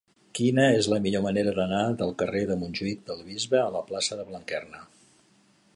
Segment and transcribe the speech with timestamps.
[0.37, 4.19] Quina és la millor manera d'anar del carrer de Montjuïc del Bisbe a la plaça
[4.23, 4.83] de Blanquerna?